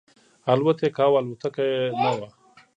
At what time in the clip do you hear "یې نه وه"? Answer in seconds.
1.71-2.29